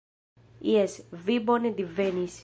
Jes, 0.69 0.95
vi 1.27 1.37
bone 1.51 1.73
divenis! 1.83 2.39